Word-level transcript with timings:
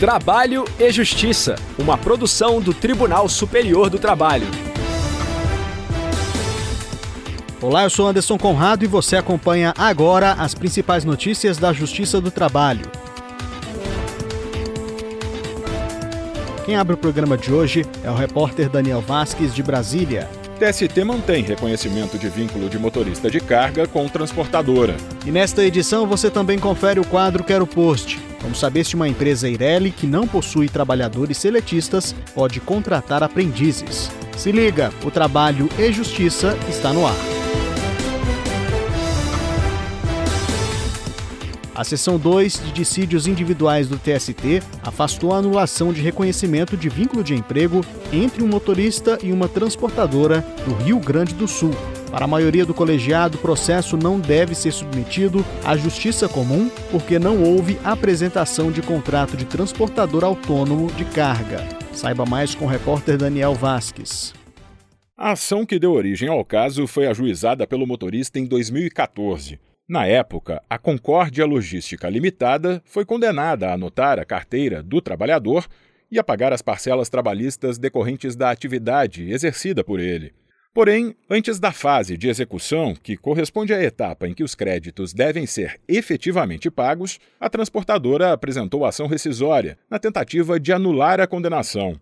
Trabalho 0.00 0.64
e 0.78 0.90
Justiça, 0.90 1.56
uma 1.78 1.98
produção 1.98 2.58
do 2.58 2.72
Tribunal 2.72 3.28
Superior 3.28 3.90
do 3.90 3.98
Trabalho. 3.98 4.46
Olá, 7.60 7.82
eu 7.82 7.90
sou 7.90 8.08
Anderson 8.08 8.38
Conrado 8.38 8.82
e 8.82 8.86
você 8.86 9.18
acompanha 9.18 9.74
agora 9.76 10.32
as 10.32 10.54
principais 10.54 11.04
notícias 11.04 11.58
da 11.58 11.70
Justiça 11.74 12.18
do 12.18 12.30
Trabalho. 12.30 12.90
Quem 16.64 16.76
abre 16.76 16.94
o 16.94 16.96
programa 16.96 17.36
de 17.36 17.52
hoje 17.52 17.84
é 18.02 18.10
o 18.10 18.14
repórter 18.14 18.70
Daniel 18.70 19.02
Vasques, 19.02 19.54
de 19.54 19.62
Brasília. 19.62 20.30
TST 20.60 21.02
mantém 21.04 21.42
reconhecimento 21.42 22.18
de 22.18 22.28
vínculo 22.28 22.68
de 22.68 22.78
motorista 22.78 23.30
de 23.30 23.40
carga 23.40 23.86
com 23.86 24.06
transportadora. 24.06 24.94
E 25.24 25.30
nesta 25.30 25.64
edição 25.64 26.06
você 26.06 26.30
também 26.30 26.58
confere 26.58 27.00
o 27.00 27.06
quadro 27.06 27.42
Quero 27.42 27.66
Post. 27.66 28.20
Vamos 28.42 28.60
saber 28.60 28.84
se 28.84 28.94
uma 28.94 29.08
empresa 29.08 29.48
Eireli 29.48 29.90
que 29.90 30.06
não 30.06 30.28
possui 30.28 30.68
trabalhadores 30.68 31.38
seletistas 31.38 32.14
pode 32.34 32.60
contratar 32.60 33.22
aprendizes. 33.22 34.10
Se 34.36 34.52
liga, 34.52 34.92
o 35.02 35.10
trabalho 35.10 35.66
e 35.78 35.90
justiça 35.90 36.54
está 36.68 36.92
no 36.92 37.06
ar. 37.06 37.39
A 41.80 41.84
seção 41.84 42.18
2 42.18 42.62
de 42.62 42.72
dissídios 42.72 43.26
individuais 43.26 43.88
do 43.88 43.96
TST 43.96 44.62
afastou 44.82 45.32
a 45.32 45.38
anulação 45.38 45.94
de 45.94 46.02
reconhecimento 46.02 46.76
de 46.76 46.90
vínculo 46.90 47.24
de 47.24 47.34
emprego 47.34 47.80
entre 48.12 48.42
um 48.42 48.46
motorista 48.46 49.18
e 49.22 49.32
uma 49.32 49.48
transportadora 49.48 50.44
do 50.66 50.74
Rio 50.74 51.00
Grande 51.00 51.32
do 51.32 51.48
Sul. 51.48 51.70
Para 52.10 52.26
a 52.26 52.28
maioria 52.28 52.66
do 52.66 52.74
colegiado, 52.74 53.38
o 53.38 53.40
processo 53.40 53.96
não 53.96 54.20
deve 54.20 54.54
ser 54.54 54.72
submetido 54.72 55.42
à 55.64 55.74
justiça 55.74 56.28
comum 56.28 56.70
porque 56.90 57.18
não 57.18 57.42
houve 57.42 57.78
apresentação 57.82 58.70
de 58.70 58.82
contrato 58.82 59.34
de 59.34 59.46
transportador 59.46 60.22
autônomo 60.22 60.92
de 60.92 61.06
carga. 61.06 61.66
Saiba 61.94 62.26
mais 62.26 62.54
com 62.54 62.66
o 62.66 62.68
repórter 62.68 63.16
Daniel 63.16 63.54
Vasques. 63.54 64.34
A 65.16 65.30
ação 65.30 65.64
que 65.64 65.78
deu 65.78 65.92
origem 65.92 66.28
ao 66.28 66.44
caso 66.44 66.86
foi 66.86 67.06
ajuizada 67.06 67.66
pelo 67.66 67.86
motorista 67.86 68.38
em 68.38 68.44
2014. 68.44 69.69
Na 69.90 70.06
época, 70.06 70.62
a 70.70 70.78
Concórdia 70.78 71.44
Logística 71.44 72.08
Limitada 72.08 72.80
foi 72.84 73.04
condenada 73.04 73.68
a 73.68 73.74
anotar 73.74 74.20
a 74.20 74.24
carteira 74.24 74.84
do 74.84 75.00
trabalhador 75.00 75.66
e 76.08 76.16
a 76.16 76.22
pagar 76.22 76.52
as 76.52 76.62
parcelas 76.62 77.08
trabalhistas 77.08 77.76
decorrentes 77.76 78.36
da 78.36 78.52
atividade 78.52 79.28
exercida 79.28 79.82
por 79.82 79.98
ele. 79.98 80.32
Porém, 80.72 81.16
antes 81.28 81.58
da 81.58 81.72
fase 81.72 82.16
de 82.16 82.28
execução, 82.28 82.94
que 82.94 83.16
corresponde 83.16 83.74
à 83.74 83.82
etapa 83.82 84.28
em 84.28 84.32
que 84.32 84.44
os 84.44 84.54
créditos 84.54 85.12
devem 85.12 85.44
ser 85.44 85.80
efetivamente 85.88 86.70
pagos, 86.70 87.18
a 87.40 87.50
transportadora 87.50 88.32
apresentou 88.32 88.84
ação 88.84 89.08
rescisória, 89.08 89.76
na 89.90 89.98
tentativa 89.98 90.60
de 90.60 90.72
anular 90.72 91.18
a 91.18 91.26
condenação. 91.26 92.00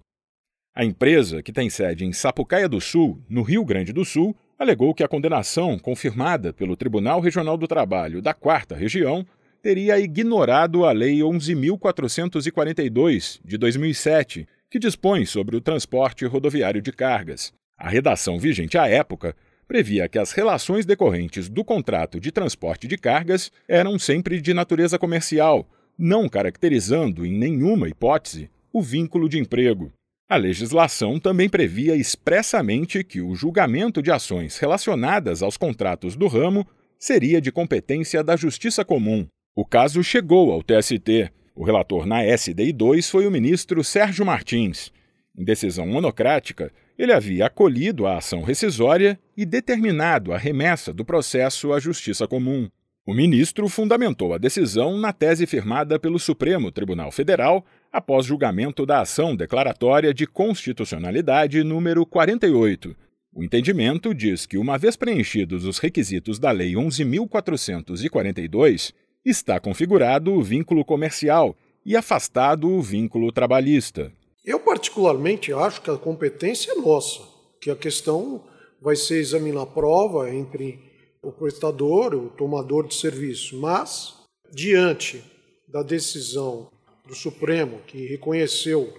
A 0.75 0.85
empresa, 0.85 1.43
que 1.43 1.55
tem 1.55 1.71
sede 1.71 2.05
em 2.05 2.13
Sapucaia 2.13 2.69
do 2.69 2.83
Sul, 2.83 3.19
no 3.31 3.41
Rio 3.41 3.65
Grande 3.65 3.95
do 3.95 4.05
Sul, 4.05 4.37
alegou 4.59 4.93
que 4.93 5.05
a 5.05 5.09
condenação, 5.09 5.79
confirmada 5.79 6.53
pelo 6.53 6.77
Tribunal 6.77 7.21
Regional 7.21 7.57
do 7.57 7.69
Trabalho 7.69 8.21
da 8.21 8.35
Quarta 8.35 8.75
Região, 8.75 9.25
teria 9.63 9.99
ignorado 9.99 10.85
a 10.85 10.93
Lei 10.93 11.19
11.442, 11.19 13.41
de 13.45 13.57
2007, 13.57 14.47
que 14.69 14.79
dispõe 14.79 15.25
sobre 15.25 15.57
o 15.57 15.61
transporte 15.61 16.27
rodoviário 16.27 16.83
de 16.83 16.93
cargas. 16.93 17.53
A 17.77 17.89
redação 17.89 18.39
vigente 18.39 18.77
à 18.77 18.89
época 18.89 19.37
previa 19.67 20.09
que 20.09 20.19
as 20.19 20.33
relações 20.33 20.85
decorrentes 20.85 21.49
do 21.49 21.63
contrato 21.63 22.19
de 22.19 22.33
transporte 22.33 22.89
de 22.89 22.99
cargas 22.99 23.53
eram 23.69 23.97
sempre 23.99 24.41
de 24.41 24.53
natureza 24.53 24.99
comercial, 24.99 25.69
não 25.97 26.29
caracterizando, 26.29 27.25
em 27.25 27.33
nenhuma 27.33 27.89
hipótese, 27.89 28.51
o 28.73 28.83
vínculo 28.83 29.29
de 29.29 29.39
emprego. 29.39 29.93
A 30.29 30.37
legislação 30.37 31.19
também 31.19 31.49
previa 31.49 31.97
expressamente 31.97 33.03
que 33.03 33.23
o 33.23 33.35
julgamento 33.35 34.03
de 34.03 34.11
ações 34.11 34.59
relacionadas 34.59 35.43
aos 35.43 35.57
contratos 35.57 36.17
do 36.17 36.27
ramo 36.27 36.67
seria 36.99 37.41
de 37.41 37.51
competência 37.51 38.23
da 38.23 38.37
Justiça 38.37 38.85
Comum. 38.85 39.27
O 39.57 39.65
caso 39.65 40.05
chegou 40.05 40.53
ao 40.53 40.63
TST. 40.63 41.33
O 41.55 41.65
relator 41.65 42.05
na 42.05 42.23
SDI 42.27 42.75
2 42.75 43.09
foi 43.09 43.27
o 43.27 43.31
ministro 43.31 43.83
Sérgio 43.83 44.27
Martins. 44.27 44.93
Em 45.35 45.43
decisão 45.43 45.87
monocrática, 45.87 46.71
ele 46.99 47.13
havia 47.13 47.47
acolhido 47.47 48.07
a 48.07 48.19
ação 48.19 48.43
rescisória 48.43 49.19
e 49.35 49.47
determinado 49.47 50.35
a 50.35 50.37
remessa 50.37 50.93
do 50.93 51.07
processo 51.07 51.73
à 51.73 51.81
Justiça 51.81 52.29
Comum. 52.29 52.69
O 53.07 53.15
ministro 53.15 53.67
fundamentou 53.67 54.35
a 54.35 54.39
decisão 54.39 54.99
na 54.99 55.11
tese 55.11 55.47
firmada 55.47 55.99
pelo 55.99 56.19
Supremo 56.19 56.71
Tribunal 56.71 57.11
Federal 57.11 57.65
após 57.93 58.25
julgamento 58.27 58.87
da 58.87 59.01
ação 59.01 59.37
declaratória 59.37 60.15
de 60.15 60.27
constitucionalidade 60.27 61.65
número 61.65 62.07
48. 62.07 62.95
O 63.35 63.45
entendimento 63.45 64.15
diz 64.15 64.47
que, 64.47 64.57
uma 64.59 64.79
vez 64.79 64.97
preenchidos 64.97 65.65
os 65.65 65.79
requisitos 65.79 66.39
da 66.39 66.51
Lei 66.51 66.73
11.442, 66.73 68.93
está 69.25 69.59
configurado 69.61 70.33
o 70.33 70.43
vínculo 70.43 70.85
comercial 70.85 71.57
e 71.85 71.97
afastado 71.97 72.69
o 72.69 72.83
vínculo 72.83 73.33
trabalhista. 73.33 74.13
Eu, 74.45 74.61
particularmente, 74.61 75.53
acho 75.53 75.83
que 75.83 75.91
a 75.91 75.97
competência 75.97 76.73
é 76.73 76.75
nossa, 76.75 77.23
que 77.61 77.71
a 77.71 77.77
questão 77.77 78.43
vai 78.81 78.97
ser 78.97 79.19
examinar 79.19 79.63
a 79.63 79.67
prova 79.67 80.35
entre 80.35 80.79
o 81.23 81.33
prestador, 81.33 82.15
o 82.15 82.31
tomador 82.31 82.87
de 82.87 82.95
serviço, 82.95 83.61
mas, 83.61 84.15
diante 84.53 85.23
da 85.69 85.83
decisão 85.83 86.71
do 87.09 87.15
Supremo, 87.15 87.81
que 87.87 88.07
reconheceu 88.07 88.93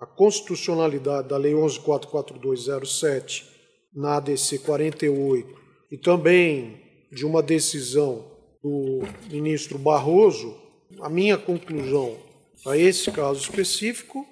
a 0.00 0.06
constitucionalidade 0.06 1.28
da 1.28 1.36
Lei 1.36 1.52
11.44207 1.54 3.44
na 3.92 4.16
ADC 4.16 4.60
48 4.60 5.58
e 5.90 5.98
também 5.98 6.80
de 7.10 7.26
uma 7.26 7.42
decisão 7.42 8.24
do 8.62 9.02
ministro 9.30 9.76
Barroso, 9.76 10.56
a 11.00 11.08
minha 11.08 11.36
conclusão 11.36 12.16
a 12.64 12.76
esse 12.76 13.10
caso 13.10 13.40
específico 13.40 14.24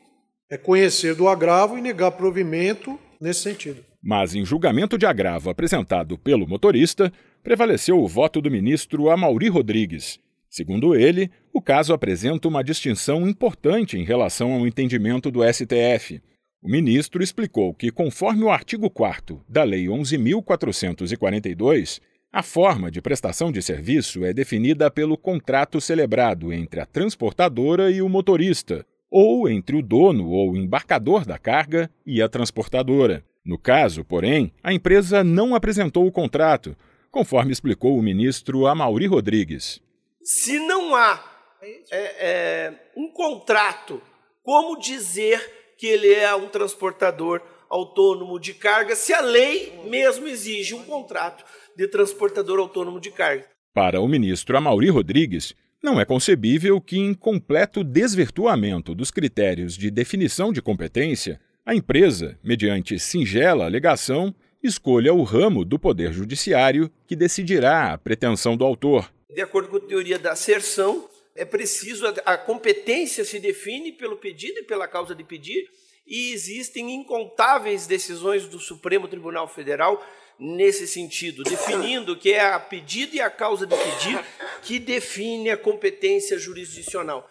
é 0.51 0.57
conhecer 0.57 1.15
do 1.17 1.29
agravo 1.29 1.77
e 1.77 1.81
negar 1.81 2.13
provimento 2.13 2.99
nesse 3.21 3.41
sentido. 3.41 3.85
Mas 4.01 4.37
em 4.37 4.45
julgamento 4.45 4.97
de 4.97 5.05
agravo 5.05 5.51
apresentado 5.51 6.17
pelo 6.17 6.47
motorista, 6.47 7.13
prevaleceu 7.43 7.99
o 7.99 8.07
voto 8.07 8.41
do 8.41 8.51
ministro 8.51 9.11
Amauri 9.11 9.49
Rodrigues, 9.49 10.21
Segundo 10.57 10.95
ele, 10.95 11.31
o 11.53 11.61
caso 11.61 11.93
apresenta 11.93 12.49
uma 12.49 12.65
distinção 12.65 13.29
importante 13.29 13.99
em 13.99 14.05
relação 14.05 14.55
ao 14.55 14.67
entendimento 14.67 15.31
do 15.31 15.41
STF. 15.45 16.23
O 16.63 16.71
ministro 16.71 17.23
explicou 17.23 17.75
que, 17.75 17.91
conforme 17.91 18.43
o 18.43 18.49
artigo 18.49 18.89
4 18.89 19.45
da 19.47 19.63
Lei 19.63 19.85
11.442, 19.85 22.01
a 22.33 22.43
forma 22.43 22.91
de 22.91 23.03
prestação 23.03 23.53
de 23.53 23.61
serviço 23.61 24.25
é 24.25 24.33
definida 24.33 24.91
pelo 24.91 25.19
contrato 25.19 25.79
celebrado 25.79 26.51
entre 26.55 26.81
a 26.81 26.87
transportadora 26.87 27.91
e 27.91 28.01
o 28.01 28.09
motorista, 28.09 28.83
ou 29.11 29.51
entre 29.51 29.77
o 29.77 29.83
dono 29.83 30.31
ou 30.31 30.57
embarcador 30.57 31.27
da 31.27 31.37
carga 31.37 31.91
e 32.07 32.23
a 32.23 32.31
transportadora. 32.31 33.23
No 33.45 33.59
caso, 33.59 34.03
porém, 34.03 34.51
a 34.63 34.73
empresa 34.73 35.23
não 35.23 35.55
apresentou 35.55 36.07
o 36.07 36.13
contrato, 36.13 36.75
conforme 37.11 37.53
explicou 37.53 37.99
o 37.99 38.03
ministro 38.03 38.67
Amauri 38.67 39.07
Rodrigues. 39.07 39.85
Se 40.29 40.59
não 40.59 40.97
há 40.97 41.25
é, 41.63 41.93
é, 41.93 42.75
um 42.97 43.13
contrato, 43.13 44.03
como 44.43 44.77
dizer 44.77 45.39
que 45.79 45.87
ele 45.87 46.13
é 46.13 46.35
um 46.35 46.49
transportador 46.49 47.41
autônomo 47.71 48.41
de 48.41 48.53
carga, 48.53 48.97
se 48.97 49.13
a 49.13 49.21
lei 49.21 49.73
mesmo 49.85 50.27
exige 50.27 50.75
um 50.75 50.83
contrato 50.83 51.45
de 51.77 51.87
transportador 51.87 52.59
autônomo 52.59 52.99
de 52.99 53.13
carga? 53.13 53.45
Para 53.73 54.01
o 54.01 54.09
ministro 54.09 54.57
Amauri 54.57 54.91
Rodrigues, 54.91 55.55
não 55.81 56.01
é 56.01 56.05
concebível 56.05 56.81
que, 56.81 56.99
em 56.99 57.15
completo 57.15 57.85
desvirtuamento 57.85 58.97
dos 58.97 59.13
critérios 59.13 59.77
de 59.77 59.93
definição 59.93 60.53
de 60.53 60.61
competência, 60.61 61.41
a 61.65 61.73
empresa, 61.73 62.37
mediante 62.43 62.99
singela 62.99 63.65
alegação, 63.65 64.35
escolha 64.61 65.15
o 65.15 65.23
ramo 65.23 65.65
do 65.65 65.79
Poder 65.79 66.13
Judiciário 66.13 66.91
que 67.07 67.15
decidirá 67.15 67.93
a 67.93 67.99
pretensão 67.99 68.57
do 68.57 68.65
autor, 68.65 69.09
de 69.29 69.41
acordo 69.43 69.69
com 69.69 69.77
a 69.77 69.89
teoria 69.89 70.19
da 70.19 70.33
asserção, 70.33 71.09
é 71.35 71.45
preciso 71.45 72.07
a 72.25 72.39
competência 72.39 73.25
se 73.25 73.39
define 73.39 73.93
pelo 73.93 74.17
pedido 74.17 74.61
e 74.61 74.65
pela 74.65 74.89
causa 74.89 75.15
de 75.15 75.23
pedir, 75.23 75.69
e 76.07 76.33
existem 76.33 76.95
incontáveis 76.95 77.87
decisões 77.87 78.47
do 78.47 78.59
Supremo 78.59 79.09
Tribunal 79.09 79.49
Federal 79.49 80.05
nesse 80.39 80.87
sentido, 80.87 81.43
definindo 81.43 82.17
que 82.17 82.33
é 82.33 82.41
a 82.41 82.61
pedido 82.61 83.17
e 83.17 83.21
a 83.21 83.31
causa 83.31 83.67
de 83.67 83.75
pedir 83.77 84.25
que 84.63 84.79
define 84.79 85.51
a 85.51 85.57
competência 85.57 86.39
jurisdicional. 86.39 87.29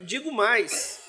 Digo 0.00 0.30
mais, 0.30 1.00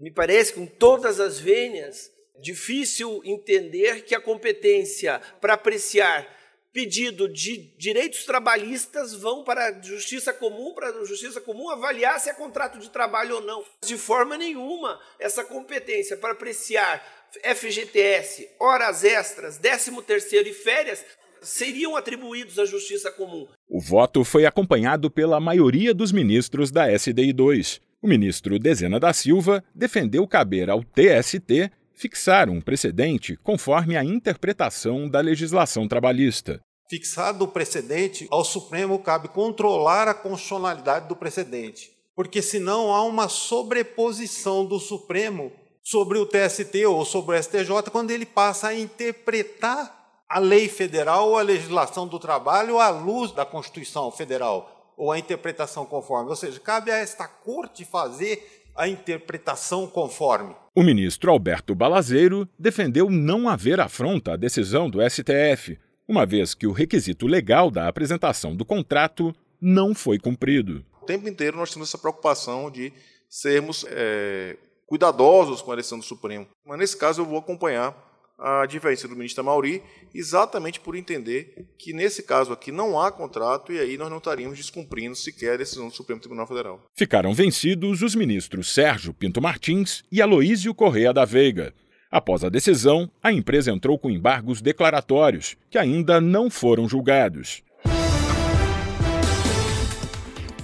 me 0.00 0.10
parece 0.10 0.52
com 0.52 0.66
todas 0.66 1.20
as 1.20 1.38
vênias 1.38 2.10
difícil 2.40 3.22
entender 3.24 4.04
que 4.04 4.14
a 4.14 4.20
competência 4.20 5.20
para 5.40 5.54
apreciar 5.54 6.35
pedido 6.76 7.26
de 7.26 7.72
direitos 7.78 8.26
trabalhistas 8.26 9.14
vão 9.14 9.42
para 9.42 9.68
a 9.68 9.82
justiça 9.82 10.30
comum, 10.30 10.74
para 10.74 10.90
a 10.90 11.04
justiça 11.06 11.40
comum 11.40 11.70
avaliar 11.70 12.20
se 12.20 12.28
é 12.28 12.34
contrato 12.34 12.78
de 12.78 12.90
trabalho 12.90 13.36
ou 13.36 13.40
não. 13.40 13.64
De 13.82 13.96
forma 13.96 14.36
nenhuma, 14.36 15.00
essa 15.18 15.42
competência 15.42 16.18
para 16.18 16.32
apreciar 16.32 17.02
FGTS, 17.42 18.50
horas 18.60 19.04
extras, 19.04 19.56
13 19.56 20.02
terceiro 20.02 20.50
e 20.50 20.52
férias 20.52 21.02
seriam 21.40 21.96
atribuídos 21.96 22.58
à 22.58 22.66
justiça 22.66 23.10
comum. 23.10 23.48
O 23.66 23.80
voto 23.80 24.22
foi 24.22 24.44
acompanhado 24.44 25.10
pela 25.10 25.40
maioria 25.40 25.94
dos 25.94 26.12
ministros 26.12 26.70
da 26.70 26.92
SDI 26.94 27.32
2. 27.32 27.80
O 28.02 28.06
ministro 28.06 28.58
Dezena 28.58 29.00
da 29.00 29.14
Silva 29.14 29.64
defendeu 29.74 30.28
caber 30.28 30.68
ao 30.68 30.84
TST 30.84 31.70
fixar 31.94 32.50
um 32.50 32.60
precedente 32.60 33.34
conforme 33.42 33.96
a 33.96 34.04
interpretação 34.04 35.08
da 35.08 35.20
legislação 35.20 35.88
trabalhista. 35.88 36.60
Fixado 36.88 37.44
o 37.44 37.48
precedente, 37.48 38.28
ao 38.30 38.44
Supremo 38.44 38.98
cabe 39.00 39.28
controlar 39.28 40.06
a 40.06 40.14
constitucionalidade 40.14 41.08
do 41.08 41.16
precedente, 41.16 41.90
porque 42.14 42.40
senão 42.40 42.94
há 42.94 43.02
uma 43.02 43.28
sobreposição 43.28 44.64
do 44.64 44.78
Supremo 44.78 45.50
sobre 45.82 46.18
o 46.18 46.26
TST 46.26 46.86
ou 46.86 47.04
sobre 47.04 47.36
o 47.36 47.42
STJ 47.42 47.90
quando 47.90 48.12
ele 48.12 48.24
passa 48.24 48.68
a 48.68 48.74
interpretar 48.74 50.24
a 50.28 50.38
lei 50.38 50.68
federal 50.68 51.30
ou 51.30 51.38
a 51.38 51.42
legislação 51.42 52.06
do 52.06 52.18
trabalho 52.18 52.78
à 52.78 52.88
luz 52.88 53.32
da 53.32 53.44
Constituição 53.44 54.10
Federal 54.10 54.94
ou 54.96 55.12
a 55.12 55.18
interpretação 55.18 55.84
conforme. 55.84 56.30
Ou 56.30 56.36
seja, 56.36 56.58
cabe 56.60 56.90
a 56.90 56.96
esta 56.96 57.26
corte 57.26 57.84
fazer 57.84 58.64
a 58.76 58.88
interpretação 58.88 59.86
conforme. 59.86 60.54
O 60.74 60.82
ministro 60.82 61.30
Alberto 61.30 61.74
Balazeiro 61.74 62.48
defendeu 62.58 63.08
não 63.08 63.48
haver 63.48 63.80
afronta 63.80 64.34
à 64.34 64.36
decisão 64.36 64.90
do 64.90 64.98
STF, 65.08 65.78
uma 66.08 66.24
vez 66.24 66.54
que 66.54 66.66
o 66.66 66.72
requisito 66.72 67.26
legal 67.26 67.70
da 67.70 67.88
apresentação 67.88 68.54
do 68.54 68.64
contrato 68.64 69.34
não 69.60 69.94
foi 69.94 70.18
cumprido. 70.18 70.84
O 71.02 71.06
tempo 71.06 71.28
inteiro 71.28 71.56
nós 71.56 71.72
temos 71.72 71.88
essa 71.88 71.98
preocupação 71.98 72.70
de 72.70 72.92
sermos 73.28 73.84
é, 73.88 74.56
cuidadosos 74.86 75.62
com 75.62 75.72
a 75.72 75.76
decisão 75.76 75.98
do 75.98 76.04
Supremo. 76.04 76.46
Mas 76.64 76.78
nesse 76.78 76.96
caso 76.96 77.22
eu 77.22 77.26
vou 77.26 77.38
acompanhar 77.38 78.04
a 78.38 78.66
divergência 78.66 79.08
do 79.08 79.16
ministro 79.16 79.42
Mauri, 79.42 79.82
exatamente 80.14 80.78
por 80.78 80.94
entender 80.94 81.66
que 81.78 81.92
nesse 81.92 82.22
caso 82.22 82.52
aqui 82.52 82.70
não 82.70 83.00
há 83.00 83.10
contrato 83.10 83.72
e 83.72 83.78
aí 83.78 83.96
nós 83.96 84.10
não 84.10 84.18
estaríamos 84.18 84.58
descumprindo 84.58 85.16
sequer 85.16 85.54
a 85.54 85.56
decisão 85.56 85.88
do 85.88 85.94
Supremo 85.94 86.20
Tribunal 86.20 86.46
Federal. 86.46 86.82
Ficaram 86.94 87.32
vencidos 87.32 88.02
os 88.02 88.14
ministros 88.14 88.72
Sérgio 88.72 89.14
Pinto 89.14 89.40
Martins 89.40 90.04
e 90.12 90.20
Aloísio 90.20 90.74
Correia 90.74 91.14
da 91.14 91.24
Veiga. 91.24 91.72
Após 92.10 92.44
a 92.44 92.48
decisão, 92.48 93.10
a 93.22 93.32
empresa 93.32 93.72
entrou 93.72 93.98
com 93.98 94.10
embargos 94.10 94.60
declaratórios, 94.60 95.56
que 95.68 95.76
ainda 95.76 96.20
não 96.20 96.48
foram 96.48 96.88
julgados. 96.88 97.62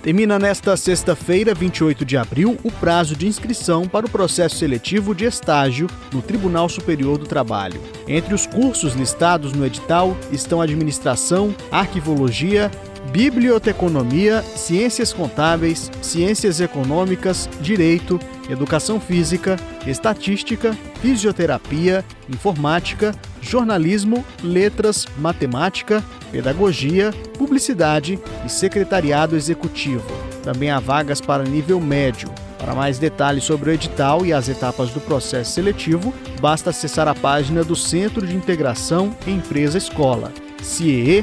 Termina 0.02 0.36
nesta 0.36 0.76
sexta-feira, 0.76 1.54
28 1.54 2.04
de 2.04 2.16
abril, 2.16 2.58
o 2.64 2.72
prazo 2.72 3.14
de 3.14 3.28
inscrição 3.28 3.86
para 3.86 4.04
o 4.04 4.10
processo 4.10 4.56
seletivo 4.56 5.14
de 5.14 5.24
estágio 5.24 5.86
no 6.12 6.20
Tribunal 6.20 6.68
Superior 6.68 7.18
do 7.18 7.26
Trabalho. 7.26 7.80
Entre 8.08 8.34
os 8.34 8.44
cursos 8.44 8.94
listados 8.94 9.52
no 9.52 9.64
edital 9.64 10.16
estão 10.32 10.60
Administração, 10.60 11.54
Arquivologia, 11.70 12.68
Biblioteconomia, 13.12 14.42
Ciências 14.42 15.12
Contábeis, 15.12 15.88
Ciências 16.00 16.60
Econômicas, 16.60 17.48
Direito, 17.60 18.18
Educação 18.48 19.00
Física, 19.00 19.56
Estatística, 19.86 20.76
Fisioterapia, 21.00 22.04
Informática, 22.28 23.14
Jornalismo, 23.40 24.24
Letras, 24.42 25.06
Matemática, 25.18 26.02
Pedagogia, 26.30 27.12
Publicidade 27.36 28.18
e 28.44 28.48
Secretariado 28.48 29.36
Executivo. 29.36 30.06
Também 30.42 30.70
há 30.70 30.80
vagas 30.80 31.20
para 31.20 31.44
nível 31.44 31.80
médio. 31.80 32.30
Para 32.58 32.74
mais 32.74 32.98
detalhes 32.98 33.42
sobre 33.42 33.70
o 33.70 33.72
edital 33.72 34.24
e 34.24 34.32
as 34.32 34.48
etapas 34.48 34.90
do 34.90 35.00
processo 35.00 35.52
seletivo, 35.52 36.14
basta 36.40 36.70
acessar 36.70 37.08
a 37.08 37.14
página 37.14 37.64
do 37.64 37.74
Centro 37.74 38.24
de 38.24 38.36
Integração 38.36 39.16
Empresa 39.26 39.78
Escola, 39.78 40.32
ciee.org.br. 40.62 41.22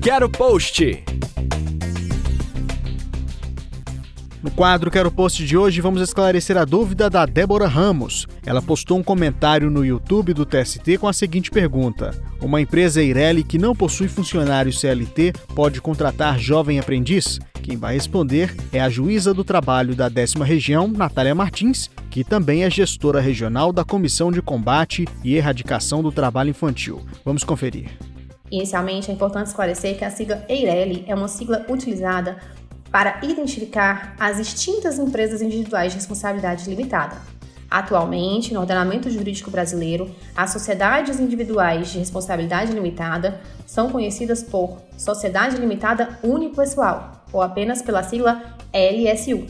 Quero 0.00 0.30
post! 0.30 1.17
No 4.40 4.52
quadro 4.52 4.88
Quero 4.88 5.10
Post 5.10 5.44
de 5.44 5.56
hoje, 5.56 5.80
vamos 5.80 6.00
esclarecer 6.00 6.56
a 6.56 6.64
dúvida 6.64 7.10
da 7.10 7.26
Débora 7.26 7.66
Ramos. 7.66 8.24
Ela 8.46 8.62
postou 8.62 8.96
um 8.96 9.02
comentário 9.02 9.68
no 9.68 9.84
YouTube 9.84 10.32
do 10.32 10.46
TST 10.46 10.96
com 10.98 11.08
a 11.08 11.12
seguinte 11.12 11.50
pergunta: 11.50 12.12
Uma 12.40 12.60
empresa 12.60 13.02
Eireli 13.02 13.42
que 13.42 13.58
não 13.58 13.74
possui 13.74 14.06
funcionários 14.06 14.78
CLT 14.78 15.32
pode 15.56 15.80
contratar 15.80 16.38
jovem 16.38 16.78
aprendiz? 16.78 17.40
Quem 17.60 17.76
vai 17.76 17.94
responder 17.94 18.54
é 18.72 18.80
a 18.80 18.88
juíza 18.88 19.34
do 19.34 19.42
trabalho 19.42 19.96
da 19.96 20.08
décima 20.08 20.44
região, 20.44 20.86
Natália 20.86 21.34
Martins, 21.34 21.90
que 22.08 22.22
também 22.22 22.62
é 22.62 22.70
gestora 22.70 23.20
regional 23.20 23.72
da 23.72 23.84
Comissão 23.84 24.30
de 24.30 24.40
Combate 24.40 25.04
e 25.24 25.34
Erradicação 25.34 26.00
do 26.00 26.12
Trabalho 26.12 26.50
Infantil. 26.50 27.04
Vamos 27.24 27.42
conferir. 27.42 27.90
Inicialmente, 28.52 29.10
é 29.10 29.14
importante 29.14 29.48
esclarecer 29.48 29.98
que 29.98 30.04
a 30.04 30.10
sigla 30.10 30.44
EIRELI 30.48 31.04
é 31.08 31.14
uma 31.14 31.28
sigla 31.28 31.66
utilizada 31.68 32.38
para 32.90 33.20
identificar 33.22 34.14
as 34.18 34.38
extintas 34.38 34.98
empresas 34.98 35.42
individuais 35.42 35.92
de 35.92 35.98
responsabilidade 35.98 36.68
limitada. 36.68 37.16
Atualmente, 37.70 38.54
no 38.54 38.60
ordenamento 38.60 39.10
jurídico 39.10 39.50
brasileiro, 39.50 40.10
as 40.34 40.50
sociedades 40.50 41.20
individuais 41.20 41.92
de 41.92 41.98
responsabilidade 41.98 42.72
limitada 42.72 43.40
são 43.66 43.90
conhecidas 43.90 44.42
por 44.42 44.78
Sociedade 44.96 45.56
Limitada 45.56 46.18
Unipessoal, 46.22 47.26
ou 47.30 47.42
apenas 47.42 47.82
pela 47.82 48.02
sigla 48.02 48.56
LSU. 48.72 49.46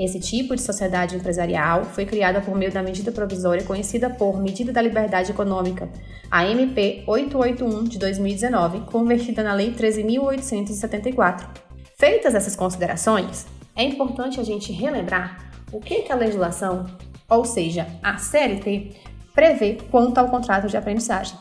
Esse 0.00 0.18
tipo 0.18 0.56
de 0.56 0.62
sociedade 0.62 1.16
empresarial 1.16 1.84
foi 1.84 2.06
criada 2.06 2.40
por 2.40 2.56
meio 2.56 2.72
da 2.72 2.82
medida 2.82 3.12
provisória 3.12 3.64
conhecida 3.64 4.08
por 4.08 4.40
Medida 4.40 4.72
da 4.72 4.80
Liberdade 4.80 5.32
Econômica, 5.32 5.90
a 6.30 6.46
MP 6.46 7.02
881 7.06 7.84
de 7.84 7.98
2019, 7.98 8.80
convertida 8.90 9.42
na 9.42 9.52
Lei 9.52 9.74
13.874 9.74 11.67
Feitas 12.00 12.32
essas 12.32 12.54
considerações, 12.54 13.44
é 13.74 13.82
importante 13.82 14.38
a 14.38 14.44
gente 14.44 14.72
relembrar 14.72 15.50
o 15.72 15.80
que, 15.80 16.02
que 16.02 16.12
a 16.12 16.14
legislação, 16.14 16.86
ou 17.28 17.44
seja, 17.44 17.88
a 18.00 18.16
CLT, 18.16 18.92
prevê 19.34 19.78
quanto 19.90 20.16
ao 20.16 20.28
contrato 20.28 20.68
de 20.68 20.76
aprendizagem. 20.76 21.36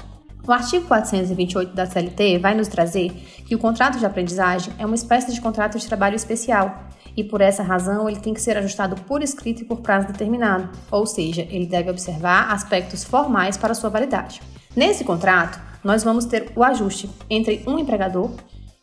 O 0.48 0.52
artigo 0.52 0.88
428 0.88 1.76
da 1.76 1.86
CLT 1.86 2.40
vai 2.40 2.56
nos 2.56 2.68
trazer 2.68 3.12
que 3.46 3.54
o 3.54 3.60
contrato 3.60 4.00
de 4.00 4.06
aprendizagem 4.08 4.74
é 4.80 4.86
uma 4.88 4.96
espécie 4.96 5.32
de 5.32 5.40
contrato 5.40 5.78
de 5.78 5.86
trabalho 5.86 6.16
especial 6.16 6.88
e, 7.16 7.24
por 7.24 7.40
essa 7.40 7.62
razão, 7.62 8.10
ele 8.10 8.20
tem 8.20 8.34
que 8.34 8.42
ser 8.42 8.58
ajustado 8.58 8.96
por 9.04 9.22
escrito 9.22 9.62
e 9.62 9.66
por 9.66 9.82
prazo 9.82 10.08
determinado, 10.08 10.72
ou 10.90 11.06
seja, 11.06 11.44
ele 11.52 11.68
deve 11.68 11.92
observar 11.92 12.52
aspectos 12.52 13.04
formais 13.04 13.58
para 13.58 13.76
sua 13.76 13.92
validade. 13.92 14.42
Nesse 14.76 15.04
contrato, 15.04 15.62
nós 15.84 16.04
vamos 16.04 16.26
ter 16.26 16.52
o 16.56 16.64
ajuste 16.64 17.08
entre 17.30 17.62
um 17.68 17.78
empregador 17.78 18.32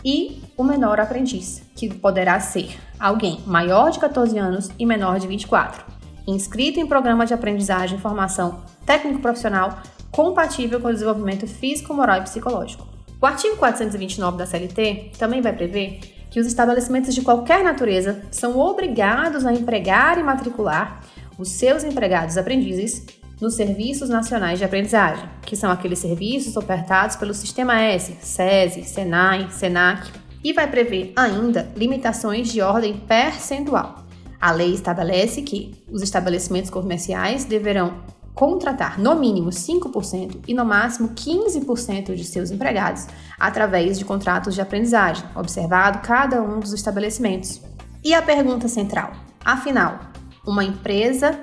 e 0.04 0.42
o 0.56 0.62
menor 0.62 1.00
aprendiz, 1.00 1.62
que 1.74 1.92
poderá 1.94 2.38
ser 2.38 2.78
alguém 3.00 3.40
maior 3.46 3.90
de 3.90 3.98
14 3.98 4.38
anos 4.38 4.70
e 4.78 4.84
menor 4.84 5.18
de 5.18 5.26
24, 5.26 5.84
inscrito 6.26 6.78
em 6.78 6.86
programa 6.86 7.24
de 7.24 7.32
aprendizagem 7.32 7.98
e 7.98 8.00
formação 8.00 8.62
técnico-profissional 8.84 9.78
compatível 10.10 10.80
com 10.80 10.88
o 10.88 10.92
desenvolvimento 10.92 11.46
físico, 11.46 11.94
moral 11.94 12.18
e 12.18 12.22
psicológico. 12.22 12.86
O 13.20 13.26
artigo 13.26 13.56
429 13.56 14.36
da 14.36 14.46
CLT 14.46 15.12
também 15.18 15.40
vai 15.40 15.52
prever 15.52 16.00
que 16.30 16.38
os 16.38 16.46
estabelecimentos 16.46 17.14
de 17.14 17.22
qualquer 17.22 17.64
natureza 17.64 18.22
são 18.30 18.58
obrigados 18.58 19.46
a 19.46 19.52
empregar 19.52 20.18
e 20.18 20.22
matricular 20.22 21.00
os 21.38 21.48
seus 21.48 21.84
empregados 21.84 22.36
aprendizes 22.36 23.06
nos 23.40 23.54
Serviços 23.54 24.08
Nacionais 24.08 24.58
de 24.58 24.64
Aprendizagem, 24.64 25.28
que 25.42 25.56
são 25.56 25.70
aqueles 25.70 25.98
serviços 25.98 26.56
ofertados 26.56 27.16
pelo 27.16 27.34
Sistema 27.34 27.80
S, 27.80 28.16
SESI, 28.20 28.84
SENAI, 28.84 29.50
SENAC, 29.50 30.10
e 30.42 30.52
vai 30.52 30.70
prever 30.70 31.12
ainda 31.16 31.70
limitações 31.74 32.52
de 32.52 32.60
ordem 32.60 32.98
percentual. 32.98 34.04
A 34.40 34.50
lei 34.50 34.74
estabelece 34.74 35.42
que 35.42 35.72
os 35.90 36.02
estabelecimentos 36.02 36.70
comerciais 36.70 37.44
deverão 37.44 38.02
contratar 38.34 38.98
no 38.98 39.14
mínimo 39.14 39.50
5% 39.50 40.40
e 40.46 40.52
no 40.52 40.64
máximo 40.64 41.10
15% 41.10 42.14
de 42.14 42.24
seus 42.24 42.50
empregados 42.50 43.06
através 43.38 43.98
de 43.98 44.04
contratos 44.04 44.54
de 44.54 44.60
aprendizagem, 44.60 45.24
observado 45.34 46.00
cada 46.00 46.42
um 46.42 46.58
dos 46.58 46.72
estabelecimentos. 46.72 47.62
E 48.04 48.12
a 48.12 48.20
pergunta 48.20 48.68
central: 48.68 49.12
afinal, 49.44 50.00
uma 50.46 50.64
empresa 50.64 51.40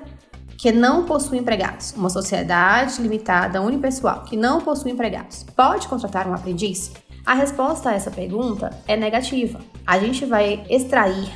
que 0.62 0.72
não 0.72 1.06
possui 1.06 1.40
empregados, 1.40 1.92
uma 1.98 2.08
sociedade 2.08 3.02
limitada 3.02 3.60
unipessoal 3.60 4.22
que 4.22 4.38
não 4.38 4.62
possui 4.62 4.92
empregados, 4.92 5.44
pode 5.56 5.88
contratar 5.88 6.28
um 6.28 6.36
aprendiz? 6.36 6.92
A 7.26 7.34
resposta 7.34 7.90
a 7.90 7.96
essa 7.96 8.12
pergunta 8.12 8.70
é 8.88 8.96
negativa. 8.96 9.60
A 9.88 9.98
gente 9.98 10.24
vai 10.24 10.64
extrair 10.70 11.32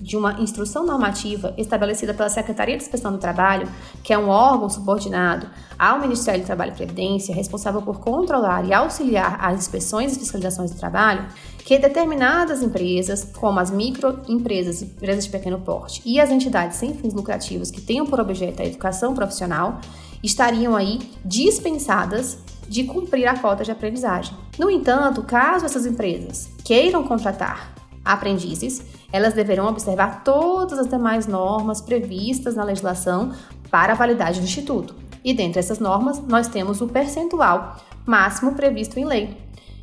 de 0.00 0.16
uma 0.16 0.40
instrução 0.40 0.86
normativa 0.86 1.54
estabelecida 1.56 2.14
pela 2.14 2.28
Secretaria 2.28 2.76
de 2.76 2.82
Inspeção 2.82 3.12
do 3.12 3.18
Trabalho, 3.18 3.68
que 4.02 4.12
é 4.12 4.18
um 4.18 4.28
órgão 4.28 4.68
subordinado 4.68 5.48
ao 5.78 6.00
Ministério 6.00 6.40
do 6.42 6.46
Trabalho 6.46 6.72
e 6.72 6.76
Previdência, 6.76 7.34
responsável 7.34 7.82
por 7.82 8.00
controlar 8.00 8.64
e 8.64 8.72
auxiliar 8.72 9.38
as 9.40 9.58
inspeções 9.58 10.16
e 10.16 10.18
fiscalizações 10.20 10.70
do 10.70 10.78
trabalho, 10.78 11.26
que 11.64 11.78
determinadas 11.78 12.62
empresas, 12.62 13.24
como 13.36 13.60
as 13.60 13.70
microempresas 13.70 14.82
empresas 14.82 15.24
de 15.24 15.30
pequeno 15.30 15.58
porte 15.58 16.00
e 16.04 16.20
as 16.20 16.30
entidades 16.30 16.76
sem 16.76 16.94
fins 16.94 17.12
lucrativos 17.12 17.70
que 17.70 17.80
tenham 17.80 18.06
por 18.06 18.20
objeto 18.20 18.62
a 18.62 18.64
educação 18.64 19.14
profissional, 19.14 19.80
estariam 20.22 20.74
aí 20.74 20.98
dispensadas 21.24 22.38
de 22.68 22.84
cumprir 22.84 23.26
a 23.26 23.38
cota 23.38 23.64
de 23.64 23.70
aprendizagem. 23.70 24.36
No 24.58 24.70
entanto, 24.70 25.22
caso 25.22 25.64
essas 25.64 25.86
empresas 25.86 26.50
queiram 26.64 27.04
contratar 27.04 27.77
aprendizes, 28.08 28.82
elas 29.12 29.34
deverão 29.34 29.66
observar 29.68 30.24
todas 30.24 30.78
as 30.78 30.88
demais 30.88 31.26
normas 31.26 31.80
previstas 31.80 32.54
na 32.54 32.64
legislação 32.64 33.32
para 33.70 33.92
a 33.92 33.96
validade 33.96 34.40
do 34.40 34.44
instituto. 34.44 34.94
E 35.22 35.34
dentre 35.34 35.60
essas 35.60 35.78
normas, 35.78 36.18
nós 36.26 36.48
temos 36.48 36.80
o 36.80 36.88
percentual 36.88 37.76
máximo 38.06 38.54
previsto 38.54 38.98
em 38.98 39.04
lei. 39.04 39.36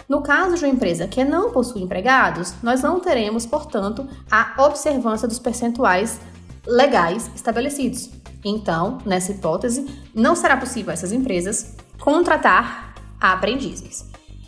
No 0.10 0.22
caso 0.22 0.56
de 0.56 0.66
uma 0.66 0.74
empresa 0.74 1.08
que 1.08 1.24
não 1.24 1.52
possui 1.52 1.82
empregados, 1.82 2.54
nós 2.64 2.82
não 2.82 3.00
teremos, 3.00 3.46
portanto, 3.46 4.08
a 4.30 4.64
observância 4.66 5.28
dos 5.28 5.40
percentuais 5.40 6.20
legais 6.66 7.30
estabelecidos. 7.36 8.10
Então, 8.44 9.00
nessa 9.06 9.32
hipótese, 9.32 9.86
não 10.14 10.36
será 10.36 10.58
possível 10.58 10.92
essas 10.92 11.12
empresas 11.12 11.76
contratar 12.00 12.96
aprendizes. 13.20 14.06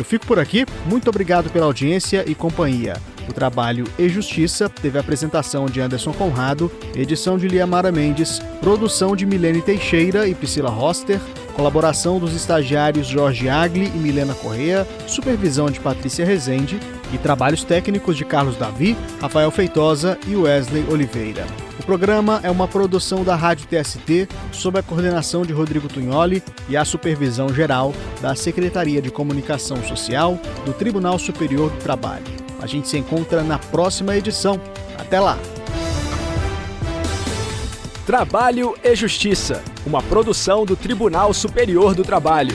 Eu 0.00 0.04
fico 0.04 0.26
por 0.26 0.38
aqui, 0.38 0.64
muito 0.86 1.10
obrigado 1.10 1.50
pela 1.50 1.66
audiência 1.66 2.24
e 2.26 2.34
companhia. 2.34 2.94
O 3.28 3.34
trabalho 3.34 3.84
e 3.98 4.08
Justiça 4.08 4.66
teve 4.66 4.96
a 4.96 5.02
apresentação 5.02 5.66
de 5.66 5.78
Anderson 5.78 6.14
Conrado, 6.14 6.72
edição 6.96 7.36
de 7.36 7.46
Liamara 7.46 7.92
Mendes, 7.92 8.38
produção 8.62 9.14
de 9.14 9.26
Milene 9.26 9.60
Teixeira 9.60 10.26
e 10.26 10.34
Priscila 10.34 10.70
Roster, 10.70 11.20
colaboração 11.54 12.18
dos 12.18 12.34
estagiários 12.34 13.08
Jorge 13.08 13.50
Agli 13.50 13.88
e 13.94 13.98
Milena 13.98 14.32
Correa, 14.32 14.88
supervisão 15.06 15.70
de 15.70 15.78
Patrícia 15.80 16.24
Rezende 16.24 16.80
e 17.12 17.18
trabalhos 17.18 17.62
técnicos 17.62 18.16
de 18.16 18.24
Carlos 18.24 18.56
Davi, 18.56 18.96
Rafael 19.20 19.50
Feitosa 19.50 20.18
e 20.26 20.34
Wesley 20.34 20.86
Oliveira. 20.90 21.44
O 21.80 21.82
programa 21.82 22.40
é 22.42 22.50
uma 22.50 22.68
produção 22.68 23.24
da 23.24 23.34
Rádio 23.34 23.66
TST, 23.66 24.28
sob 24.52 24.78
a 24.78 24.82
coordenação 24.82 25.46
de 25.46 25.54
Rodrigo 25.54 25.88
Tunholi 25.88 26.42
e 26.68 26.76
a 26.76 26.84
supervisão 26.84 27.48
geral 27.48 27.94
da 28.20 28.34
Secretaria 28.34 29.00
de 29.00 29.10
Comunicação 29.10 29.82
Social 29.84 30.38
do 30.66 30.74
Tribunal 30.74 31.18
Superior 31.18 31.70
do 31.70 31.78
Trabalho. 31.78 32.26
A 32.60 32.66
gente 32.66 32.86
se 32.86 32.98
encontra 32.98 33.42
na 33.42 33.58
próxima 33.58 34.14
edição. 34.14 34.60
Até 34.98 35.18
lá! 35.18 35.38
Trabalho 38.04 38.76
e 38.84 38.94
Justiça, 38.94 39.62
uma 39.86 40.02
produção 40.02 40.66
do 40.66 40.76
Tribunal 40.76 41.32
Superior 41.32 41.94
do 41.94 42.04
Trabalho. 42.04 42.54